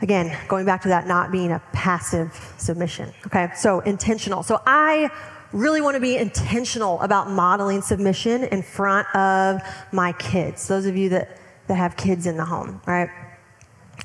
[0.02, 3.14] Again, going back to that not being a passive submission.
[3.28, 4.44] Okay, so intentional.
[4.44, 5.10] So I
[5.54, 10.68] really want to be intentional about modeling submission in front of my kids.
[10.68, 13.10] Those of you that, that have kids in the home, right?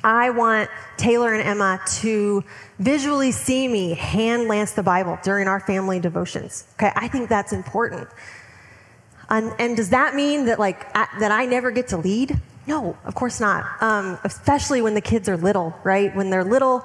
[0.05, 2.45] I want Taylor and Emma to
[2.79, 6.65] visually see me hand lance the Bible during our family devotions.
[6.75, 8.09] Okay, I think that's important.
[9.29, 12.41] And, and does that mean that like I, that I never get to lead?
[12.67, 13.65] No, of course not.
[13.83, 16.15] Um, especially when the kids are little, right?
[16.15, 16.85] When they're little,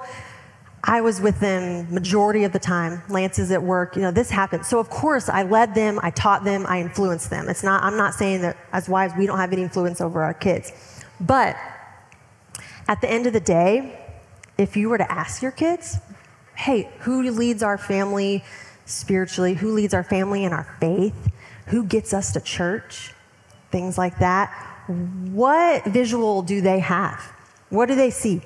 [0.84, 3.02] I was with them majority of the time.
[3.08, 3.94] Lance is at work.
[3.94, 4.66] You know, this happens.
[4.66, 7.48] So of course, I led them, I taught them, I influenced them.
[7.48, 7.82] It's not.
[7.84, 10.72] I'm not saying that as wives we don't have any influence over our kids,
[11.20, 11.56] but
[12.88, 13.98] at the end of the day,
[14.58, 15.98] if you were to ask your kids,
[16.54, 18.44] "Hey, who leads our family
[18.84, 19.54] spiritually?
[19.54, 21.30] Who leads our family in our faith?
[21.66, 23.14] Who gets us to church?"
[23.70, 24.50] Things like that
[24.86, 27.20] what visual do they have?
[27.70, 28.42] What do they see?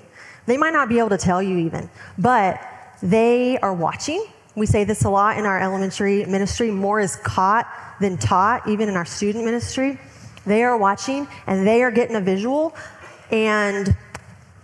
[0.46, 2.60] They might not be able to tell you even, but
[3.02, 4.24] they are watching.
[4.54, 7.66] We say this a lot in our elementary ministry more is caught
[8.00, 9.98] than taught, even in our student ministry.
[10.46, 12.74] They are watching and they are getting a visual,
[13.30, 13.96] and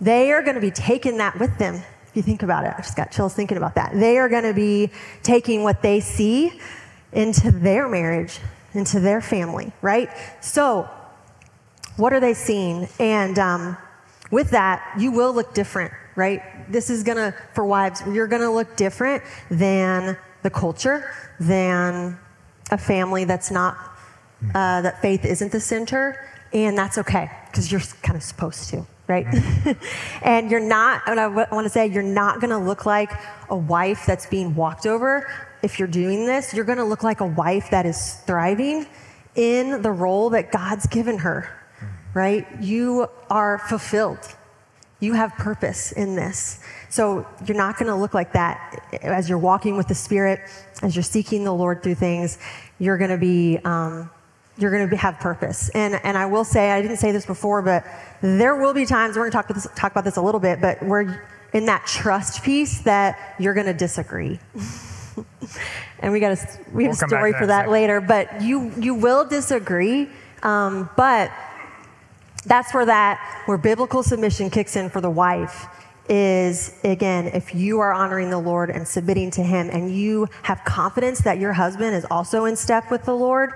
[0.03, 1.75] they are going to be taking that with them.
[1.75, 3.93] If you think about it, I just got chills thinking about that.
[3.93, 4.91] They are going to be
[5.23, 6.59] taking what they see
[7.11, 8.39] into their marriage,
[8.73, 10.09] into their family, right?
[10.41, 10.89] So
[11.97, 12.87] what are they seeing?
[12.99, 13.77] And um,
[14.31, 16.41] with that, you will look different, right?
[16.71, 22.17] This is gonna, for wives, you're gonna look different than the culture, than
[22.71, 23.77] a family that's not,
[24.55, 28.85] uh, that faith isn't the center, and that's okay, because you're kind of supposed to,
[29.07, 29.25] right?
[30.21, 33.11] and you're not, and I want to say, you're not gonna look like
[33.49, 35.29] a wife that's being walked over.
[35.61, 38.85] If you're doing this, you're gonna look like a wife that is thriving
[39.35, 41.49] in the role that God's given her
[42.13, 42.47] right?
[42.61, 44.35] You are fulfilled.
[44.99, 46.59] You have purpose in this.
[46.89, 50.39] So you're not going to look like that as you're walking with the Spirit,
[50.81, 52.37] as you're seeking the Lord through things.
[52.79, 54.09] You're going to be, um,
[54.57, 55.69] you're going to have purpose.
[55.69, 57.85] And and I will say, I didn't say this before, but
[58.21, 60.39] there will be times we're going to talk about this, talk about this a little
[60.39, 61.21] bit, but we're
[61.53, 64.39] in that trust piece that you're going to disagree.
[65.99, 68.01] and we got a we have we'll a story for that later.
[68.01, 70.09] But you you will disagree,
[70.43, 71.31] um, but
[72.45, 75.67] that's where that where biblical submission kicks in for the wife
[76.09, 80.61] is again if you are honoring the lord and submitting to him and you have
[80.65, 83.53] confidence that your husband is also in step with the lord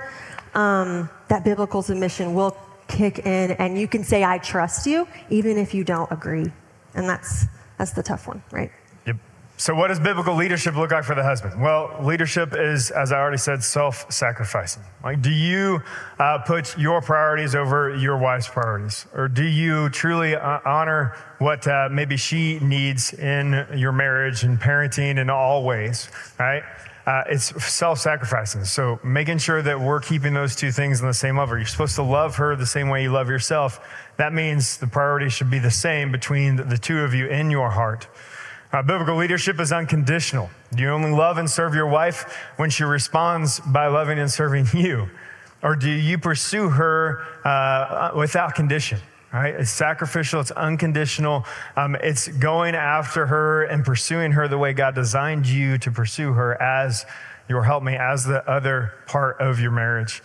[0.55, 2.55] um, that biblical submission will
[2.88, 6.49] kick in and you can say i trust you even if you don't agree
[6.95, 7.45] and that's
[7.77, 8.71] that's the tough one right
[9.05, 9.17] Yep.
[9.57, 11.62] so, what does biblical leadership look like for the husband?
[11.62, 14.83] Well, leadership is, as I already said, self sacrificing.
[15.03, 15.81] Like, do you
[16.19, 19.05] uh, put your priorities over your wife's priorities?
[19.13, 24.60] Or do you truly uh, honor what uh, maybe she needs in your marriage and
[24.60, 26.63] parenting in all ways, right?
[27.08, 28.65] Uh, it's self sacrificing.
[28.65, 31.56] So, making sure that we're keeping those two things on the same level.
[31.56, 33.80] You're supposed to love her the same way you love yourself.
[34.17, 37.70] That means the priority should be the same between the two of you in your
[37.70, 38.10] heart.
[38.74, 40.50] Uh, biblical leadership is unconditional.
[40.76, 44.67] Do you only love and serve your wife when she responds by loving and serving
[44.74, 45.10] you.
[45.63, 49.00] Or do you pursue her uh, without condition?
[49.38, 49.54] Right?
[49.54, 51.45] It's sacrificial, it's unconditional.
[51.76, 56.34] Um, it's going after her and pursuing her the way God designed you to pursue
[56.34, 57.06] her as
[57.47, 60.23] your helpmate, as the other part of your marriage.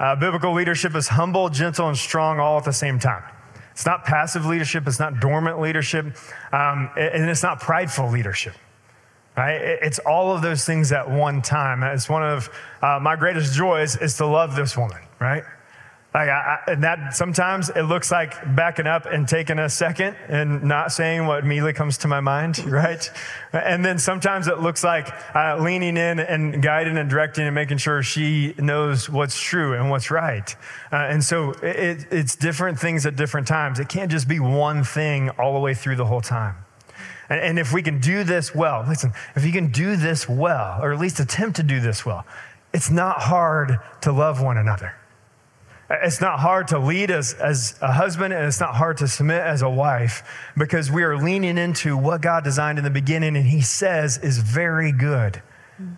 [0.00, 3.22] Uh, biblical leadership is humble, gentle, and strong all at the same time.
[3.72, 6.06] It's not passive leadership, it's not dormant leadership,
[6.50, 8.54] um, and it's not prideful leadership.
[9.36, 9.60] Right?
[9.82, 11.82] It's all of those things at one time.
[11.82, 12.48] It's one of
[12.80, 15.44] uh, my greatest joys is to love this woman, right?
[16.14, 20.16] Like I, I, and that sometimes it looks like backing up and taking a second
[20.28, 23.10] and not saying what immediately comes to my mind, right?
[23.52, 27.78] And then sometimes it looks like uh, leaning in and guiding and directing and making
[27.78, 30.54] sure she knows what's true and what's right.
[30.92, 33.80] Uh, and so it, it's different things at different times.
[33.80, 36.54] It can't just be one thing all the way through the whole time.
[37.28, 40.78] And, and if we can do this well, listen, if you can do this well,
[40.80, 42.24] or at least attempt to do this well,
[42.72, 44.94] it's not hard to love one another.
[45.90, 49.42] It's not hard to lead as, as a husband, and it's not hard to submit
[49.42, 50.22] as a wife
[50.56, 54.38] because we are leaning into what God designed in the beginning and He says is
[54.38, 55.42] very good.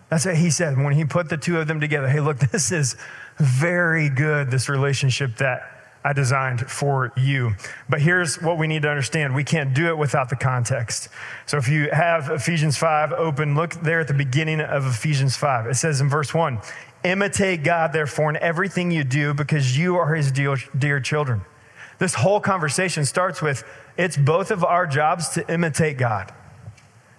[0.09, 2.09] That's what He said when He put the two of them together.
[2.09, 2.97] Hey, look, this is
[3.37, 7.55] very good, this relationship that I designed for you.
[7.89, 11.09] But here's what we need to understand we can't do it without the context.
[11.45, 15.67] So if you have Ephesians 5 open, look there at the beginning of Ephesians 5.
[15.67, 16.61] It says in verse 1
[17.03, 21.41] Imitate God, therefore, in everything you do because you are his dear, dear children.
[21.99, 23.63] This whole conversation starts with
[23.97, 26.33] it's both of our jobs to imitate God.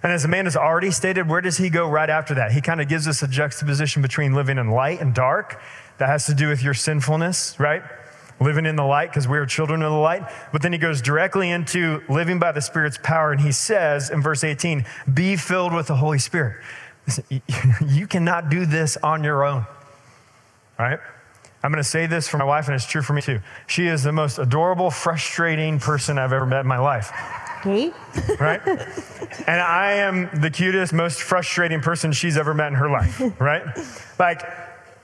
[0.03, 2.53] And as Amanda's already stated, where does he go right after that?
[2.53, 5.61] He kind of gives us a juxtaposition between living in light and dark.
[5.99, 7.83] That has to do with your sinfulness, right?
[8.41, 10.23] Living in the light because we are children of the light.
[10.53, 13.33] But then he goes directly into living by the Spirit's power.
[13.33, 16.63] And he says in verse 18, be filled with the Holy Spirit.
[17.09, 17.43] Listen,
[17.89, 19.67] you cannot do this on your own
[20.79, 21.01] right?
[21.63, 23.41] I'm going to say this for my wife, and it's true for me too.
[23.67, 27.11] She is the most adorable, frustrating person I've ever met in my life.
[27.61, 27.93] Okay.
[28.39, 28.61] right?
[29.47, 33.65] And I am the cutest, most frustrating person she's ever met in her life, right?
[34.19, 34.43] Like,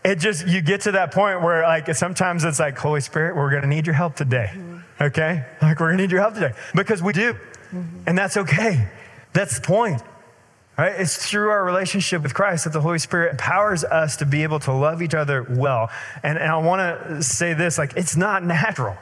[0.05, 3.51] it just, you get to that point where, like, sometimes it's like, Holy Spirit, we're
[3.51, 4.53] going to need your help today,
[5.01, 5.45] okay?
[5.61, 7.33] Like, we're going to need your help today because we do.
[7.33, 8.05] Mm-hmm.
[8.07, 8.89] And that's okay.
[9.33, 10.01] That's the point.
[10.77, 10.93] Right?
[10.99, 14.59] It's through our relationship with Christ that the Holy Spirit empowers us to be able
[14.61, 15.89] to love each other well.
[16.23, 18.97] And, and I want to say this like, it's not natural.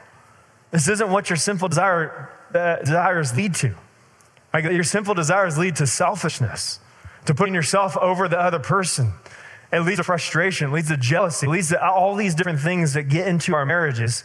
[0.69, 3.75] This isn't what your sinful desire, uh, desires lead to.
[4.53, 6.79] Like, your sinful desires lead to selfishness,
[7.25, 9.13] to putting yourself over the other person.
[9.71, 12.93] It leads to frustration, it leads to jealousy, it leads to all these different things
[12.93, 14.23] that get into our marriages,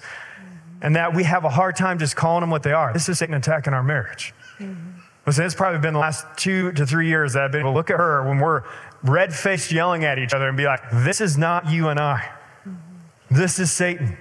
[0.83, 2.93] and that we have a hard time just calling them what they are.
[2.93, 4.35] This is Satan attacking our marriage.
[4.59, 5.01] Mm-hmm.
[5.29, 7.77] Listen, it's probably been the last two to three years that I've been able to
[7.77, 8.63] look at her when we're
[9.03, 12.31] red faced yelling at each other and be like, this is not you and I.
[13.31, 14.17] This is Satan.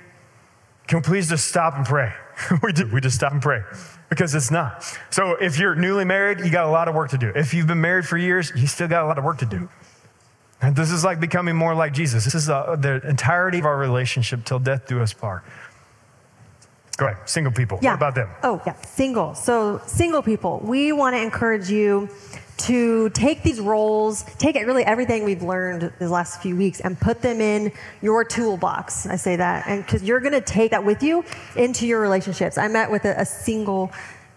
[0.85, 2.11] Can we please just stop and pray?
[2.61, 2.89] we do.
[2.91, 3.63] We just stop and pray
[4.09, 4.83] because it's not.
[5.09, 7.31] So if you're newly married, you got a lot of work to do.
[7.33, 9.69] If you've been married for years, you still got a lot of work to do.
[10.61, 12.25] And this is like becoming more like Jesus.
[12.25, 15.45] This is the, the entirety of our relationship till death do us part.
[16.97, 17.29] Go ahead.
[17.29, 17.77] Single people.
[17.81, 17.91] Yeah.
[17.91, 18.29] What about them?
[18.43, 18.73] Oh, yeah.
[18.81, 19.35] Single.
[19.35, 22.09] So, single people, we want to encourage you
[22.57, 26.99] to take these roles, take it really everything we've learned the last few weeks and
[26.99, 29.05] put them in your toolbox.
[29.05, 29.67] I say that.
[29.67, 31.23] And because you're going to take that with you
[31.55, 32.57] into your relationships.
[32.57, 33.91] I met with a, a single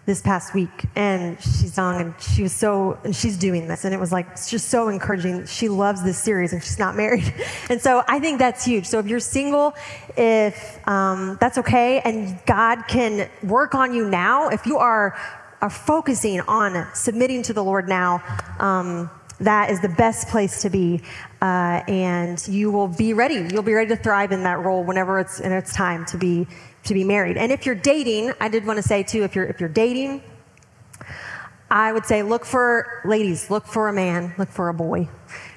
[0.07, 3.95] this past week and she's young and she was so and she's doing this and
[3.95, 7.33] it was like it's just so encouraging she loves this series and she's not married
[7.69, 9.75] and so i think that's huge so if you're single
[10.17, 15.19] if um, that's okay and god can work on you now if you are
[15.61, 18.23] are focusing on submitting to the lord now
[18.59, 21.01] um, that is the best place to be
[21.41, 25.19] uh, and you will be ready you'll be ready to thrive in that role whenever
[25.19, 26.47] it's in its time to be
[26.85, 27.37] to be married.
[27.37, 30.23] And if you're dating, I did want to say too, if you're if you're dating,
[31.71, 35.09] I would say look for ladies, look for a man, look for a boy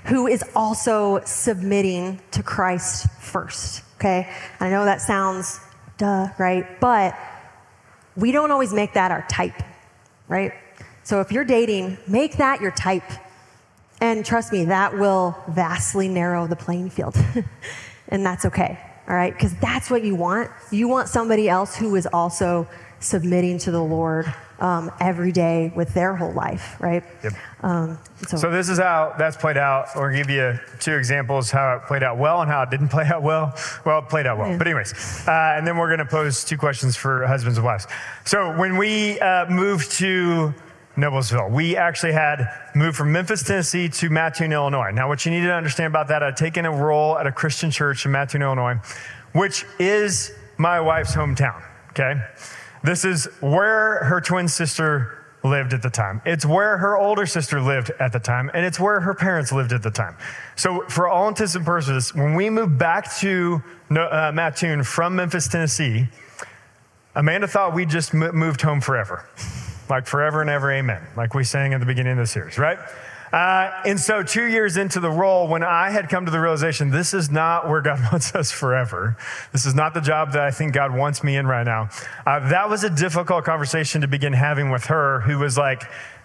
[0.05, 3.83] who is also submitting to Christ first.
[4.03, 4.29] Okay?
[4.59, 5.61] I know that sounds
[5.97, 6.77] duh, right?
[6.81, 7.17] But
[8.17, 9.63] we don't always make that our type,
[10.27, 10.51] right?
[11.03, 13.09] So if you're dating, make that your type.
[14.01, 17.15] And trust me, that will vastly narrow the playing field.
[18.09, 18.77] and that's okay
[19.07, 19.33] all right?
[19.33, 20.49] Because that's what you want.
[20.71, 22.67] You want somebody else who is also
[23.03, 27.03] submitting to the Lord um, every day with their whole life, right?
[27.23, 27.33] Yep.
[27.61, 28.37] Um, so.
[28.37, 28.49] so.
[28.49, 29.89] this is how that's played out.
[29.95, 33.05] Or give you two examples how it played out well and how it didn't play
[33.05, 33.53] out well.
[33.85, 34.49] Well, it played out well.
[34.49, 34.57] Yeah.
[34.57, 34.93] But anyways,
[35.27, 37.87] uh, and then we're going to pose two questions for husbands and wives.
[38.25, 40.53] So when we uh, moved to
[40.95, 41.49] Noblesville.
[41.49, 44.91] We actually had moved from Memphis, Tennessee to Mattoon, Illinois.
[44.91, 47.71] Now, what you need to understand about that, I'd taken a role at a Christian
[47.71, 48.75] church in Mattoon, Illinois,
[49.33, 52.21] which is my wife's hometown, okay?
[52.83, 56.21] This is where her twin sister lived at the time.
[56.25, 59.73] It's where her older sister lived at the time, and it's where her parents lived
[59.73, 60.15] at the time.
[60.55, 63.61] So, for all intents and purposes, when we moved back to
[63.91, 66.07] uh, Mattoon from Memphis, Tennessee,
[67.15, 69.25] Amanda thought we just moved home forever.
[69.89, 71.01] Like forever and ever, amen.
[71.15, 72.79] Like we sang at the beginning of the series, right?
[73.33, 76.91] Uh, and so, two years into the role, when I had come to the realization,
[76.91, 79.17] this is not where God wants us forever.
[79.51, 81.89] This is not the job that I think God wants me in right now.
[82.27, 85.83] Uh, that was a difficult conversation to begin having with her, who was like,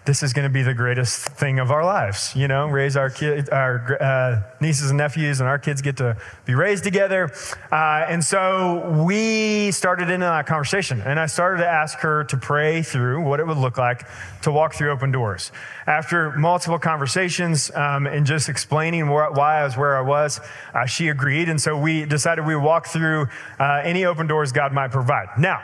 [0.09, 2.35] this is going to be the greatest thing of our lives.
[2.35, 6.17] You know, raise our kids, our uh, nieces and nephews, and our kids get to
[6.45, 7.31] be raised together.
[7.71, 12.37] Uh, and so we started into that conversation, and I started to ask her to
[12.37, 14.07] pray through what it would look like
[14.41, 15.51] to walk through open doors.
[15.85, 20.41] After multiple conversations um, and just explaining wh- why I was where I was,
[20.73, 23.27] uh, she agreed, and so we decided we would walk through
[23.59, 25.27] uh, any open doors God might provide.
[25.37, 25.61] Now,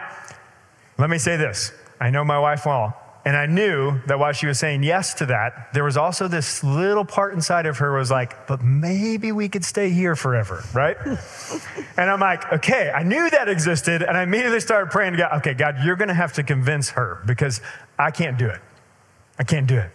[0.99, 1.71] let me say this.
[1.99, 3.04] I know my wife well.
[3.25, 6.63] And I knew that while she was saying yes to that, there was also this
[6.63, 10.95] little part inside of her was like, but maybe we could stay here forever, right?
[11.97, 14.03] and I'm like, okay, I knew that existed.
[14.03, 16.91] And I immediately started praying to God, okay, God, you're going to have to convince
[16.91, 17.61] her because
[17.97, 18.61] I can't do it.
[19.39, 19.89] I can't do it.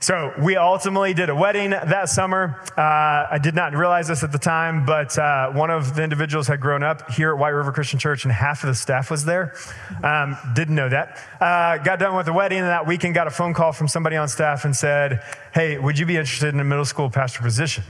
[0.00, 2.60] So we ultimately did a wedding that summer.
[2.76, 6.46] Uh, I did not realize this at the time, but uh, one of the individuals
[6.46, 9.24] had grown up here at White River Christian Church, and half of the staff was
[9.24, 9.54] there.
[10.02, 11.18] Um, didn't know that.
[11.40, 14.16] Uh, got done with the wedding, and that weekend got a phone call from somebody
[14.16, 15.22] on staff and said,
[15.54, 17.84] "Hey, would you be interested in a middle school pastor position?"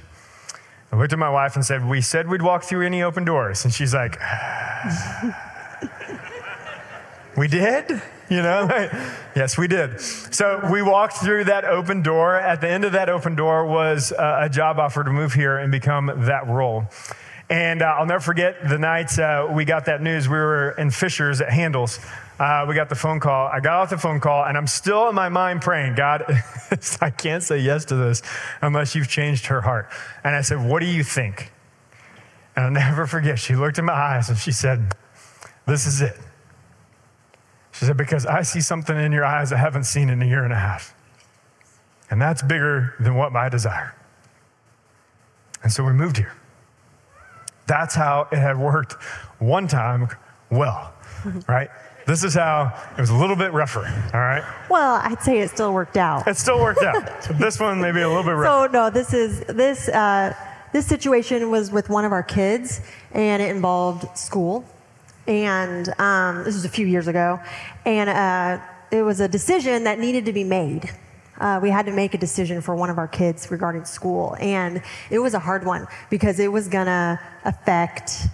[0.93, 3.65] I looked at my wife and said, "We said we'd walk through any open doors,"
[3.65, 4.21] and she's like.
[7.37, 8.01] we did?
[8.29, 8.67] You know?
[9.37, 10.01] yes, we did.
[10.01, 12.37] So we walked through that open door.
[12.37, 15.59] At the end of that open door was uh, a job offer to move here
[15.59, 16.87] and become that role.
[17.49, 20.29] And uh, I'll never forget the night uh, we got that news.
[20.29, 22.01] We were in Fishers at Handel's.
[22.41, 23.47] Uh, we got the phone call.
[23.47, 26.25] I got off the phone call, and I'm still in my mind praying, God,
[27.01, 28.21] I can't say yes to this
[28.61, 29.89] unless you've changed her heart.
[30.23, 31.53] And I said, What do you think?
[32.57, 34.95] And I'll never forget, she looked in my eyes and she said,
[35.67, 36.19] This is it.
[37.79, 40.45] She said, Because I see something in your eyes I haven't seen in a year
[40.45, 40.95] and a half.
[42.11, 43.95] And that's bigger than what my desire.
[45.63, 46.33] And so we moved here.
[47.67, 48.95] That's how it had worked
[49.41, 50.09] one time
[50.51, 50.95] well,
[51.49, 51.69] right?
[52.07, 54.45] This is how it was a little bit rougher, all right?
[54.71, 56.27] Well, I'd say it still worked out.
[56.29, 57.23] It still worked out.
[57.39, 58.69] this one maybe a little bit rougher.
[58.69, 60.33] So no, this is this uh,
[60.73, 64.65] this situation was with one of our kids, and it involved school
[65.27, 67.41] and um, this was a few years ago,
[67.85, 70.91] and uh, it was a decision that needed to be made.
[71.39, 74.83] Uh, we had to make a decision for one of our kids regarding school, and
[75.11, 78.29] it was a hard one because it was gonna affect.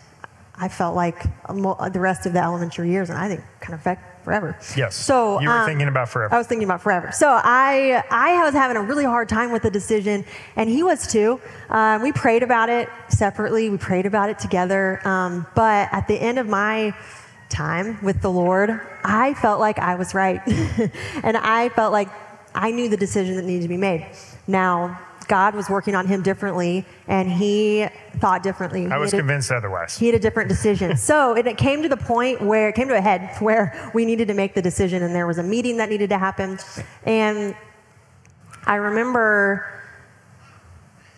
[0.54, 4.11] I felt like the rest of the elementary years, and I think kind of affect
[4.22, 4.56] forever.
[4.76, 4.94] Yes.
[4.94, 6.34] So you were um, thinking about forever.
[6.34, 7.10] I was thinking about forever.
[7.12, 10.24] So I I was having a really hard time with the decision,
[10.56, 11.40] and he was too.
[11.70, 13.70] Um, we prayed about it separately.
[13.70, 15.06] We prayed about it together.
[15.06, 16.94] Um, but at the end of my
[17.48, 20.40] time with the Lord, I felt like I was right,
[21.22, 22.08] and I felt like
[22.54, 24.10] I knew the decision that needed to be made.
[24.46, 27.86] Now God was working on him differently and he
[28.18, 28.86] thought differently.
[28.86, 29.98] I was convinced a, otherwise.
[29.98, 30.96] He had a different decision.
[31.10, 34.04] so it, it came to the point where it came to a head where we
[34.04, 36.58] needed to make the decision and there was a meeting that needed to happen.
[37.04, 37.54] And
[38.64, 39.66] I remember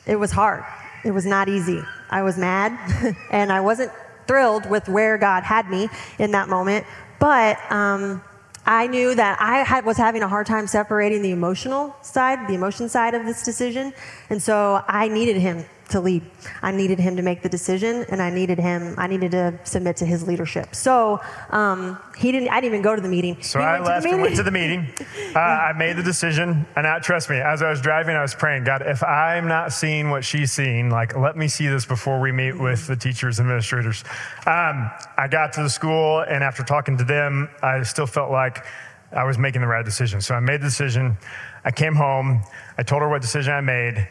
[0.06, 0.64] it was hard.
[1.04, 1.82] It was not easy.
[2.10, 3.92] I was mad and I wasn't
[4.26, 5.88] thrilled with where God had me
[6.18, 6.86] in that moment.
[7.18, 8.22] But um,
[8.66, 12.54] I knew that I had, was having a hard time separating the emotional side, the
[12.54, 13.92] emotion side of this decision.
[14.30, 15.64] And so I needed him
[15.94, 16.22] to lead.
[16.60, 18.94] I needed him to make the decision, and I needed him.
[18.98, 20.74] I needed to submit to his leadership.
[20.74, 21.20] So
[21.50, 22.48] um, he didn't.
[22.48, 23.40] I didn't even go to the meeting.
[23.42, 24.88] So he I left and went to the meeting.
[25.34, 28.36] Uh, I made the decision, and I, trust me, as I was driving, I was
[28.36, 32.20] praying, God, if I'm not seeing what she's seeing, like let me see this before
[32.20, 34.04] we meet with the teachers and administrators.
[34.46, 38.64] Um, I got to the school, and after talking to them, I still felt like
[39.10, 40.20] I was making the right decision.
[40.20, 41.16] So I made the decision.
[41.64, 42.44] I came home.
[42.78, 44.06] I told her what decision I made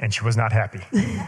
[0.00, 0.80] and she was not happy.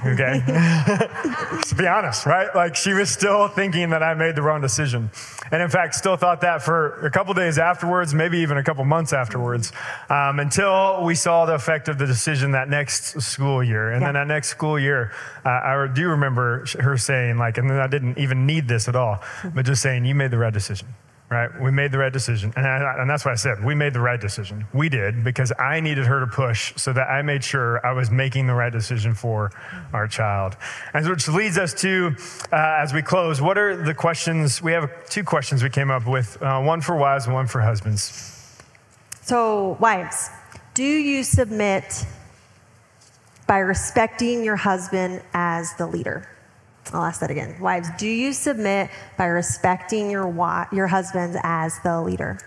[0.07, 0.43] Okay?
[1.67, 2.55] to be honest, right?
[2.55, 5.11] Like she was still thinking that I made the wrong decision.
[5.51, 8.85] And in fact, still thought that for a couple days afterwards, maybe even a couple
[8.85, 9.73] months afterwards,
[10.09, 13.91] um, until we saw the effect of the decision that next school year.
[13.91, 14.09] And yeah.
[14.09, 15.13] then that next school year,
[15.45, 18.95] uh, I do remember her saying, like, and then I didn't even need this at
[18.95, 19.21] all,
[19.55, 20.87] but just saying, you made the right decision.
[21.31, 21.49] Right?
[21.61, 22.53] We made the right decision.
[22.57, 23.65] And, I, and that's what I said.
[23.65, 24.67] We made the right decision.
[24.75, 28.11] We did because I needed her to push so that I made sure I was
[28.11, 29.53] making the right decision for
[29.93, 30.57] our child.
[30.93, 32.17] And which leads us to,
[32.53, 34.61] uh, as we close, what are the questions?
[34.61, 37.61] We have two questions we came up with uh, one for wives and one for
[37.61, 38.37] husbands.
[39.23, 40.31] So, wives,
[40.75, 42.05] do you submit
[43.47, 46.29] by respecting your husband as the leader?
[46.93, 47.61] I'll ask that again.
[47.61, 52.39] Wives, do you submit by respecting your, wa- your husbands as the leader?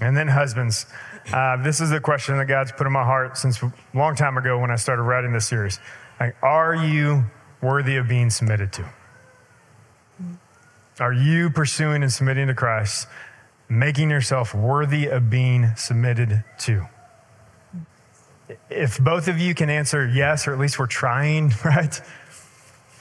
[0.00, 0.86] And then husbands.
[1.32, 4.36] Uh, this is the question that God's put in my heart since a long time
[4.36, 5.78] ago when I started writing this series.
[6.18, 7.24] Like, are you
[7.60, 8.92] worthy of being submitted to?
[11.00, 13.08] Are you pursuing and submitting to Christ,
[13.68, 16.88] making yourself worthy of being submitted to?
[18.68, 22.00] If both of you can answer yes, or at least we're trying, right?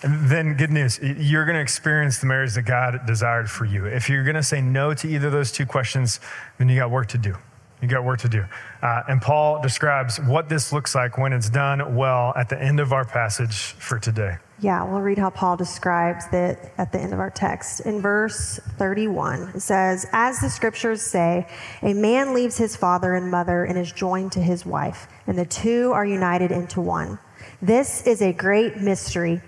[0.04, 0.99] Then good news.
[1.02, 3.86] You're going to experience the marriage that God desired for you.
[3.86, 6.20] If you're going to say no to either of those two questions,
[6.58, 7.36] then you got work to do.
[7.82, 8.45] You got work to do.
[8.84, 12.80] Uh, and Paul describes what this looks like when it's done well at the end
[12.80, 14.38] of our passage for today.
[14.60, 17.80] Yeah, we'll read how Paul describes it at the end of our text.
[17.80, 21.47] In verse 31, it says, As the scriptures say,
[21.82, 25.45] a man leaves his father and mother and is joined to his wife, and the
[25.45, 27.18] two are united into one.
[27.64, 29.41] This is a great mystery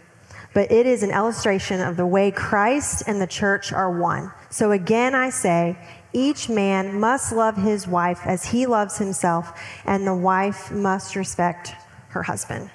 [0.54, 4.32] but it is an illustration of the way Christ and the church are one.
[4.50, 5.78] So again, I say,
[6.14, 11.74] each man must love his wife as he loves himself, and the wife must respect
[12.10, 12.70] her husband.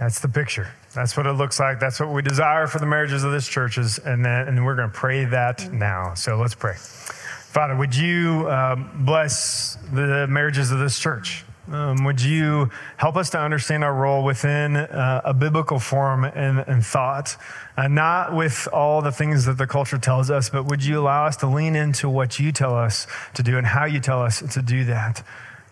[0.00, 0.68] That's the picture.
[0.94, 1.78] That's what it looks like.
[1.78, 4.90] That's what we desire for the marriages of this churches, and then and we're going
[4.90, 6.14] to pray that now.
[6.14, 6.74] So let's pray.
[6.76, 11.44] Father, would you um, bless the marriages of this church?
[11.72, 12.68] Um, would you
[12.98, 17.34] help us to understand our role within uh, a biblical form and, and thought,
[17.78, 21.24] uh, not with all the things that the culture tells us, but would you allow
[21.24, 24.42] us to lean into what you tell us to do and how you tell us
[24.52, 25.22] to do that?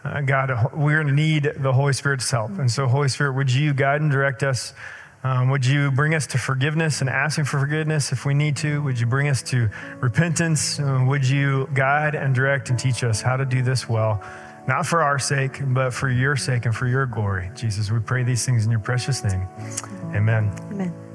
[0.03, 2.59] Uh, God, we're in need the Holy Spirit's help.
[2.59, 4.72] And so, Holy Spirit, would you guide and direct us?
[5.22, 8.82] Um, would you bring us to forgiveness and asking for forgiveness if we need to?
[8.84, 9.68] Would you bring us to
[10.01, 10.80] repentance?
[10.80, 14.24] Uh, would you guide and direct and teach us how to do this well?
[14.71, 17.51] Not for our sake, but for your sake and for your glory.
[17.57, 19.49] Jesus, we pray these things in your precious name.
[20.14, 20.55] Amen.
[20.71, 21.09] Amen.